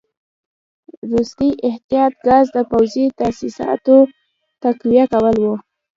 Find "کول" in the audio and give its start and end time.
5.13-5.35